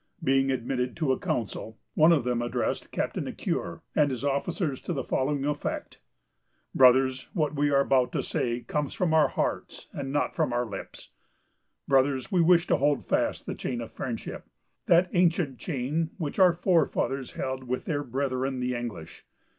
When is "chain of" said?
13.53-13.91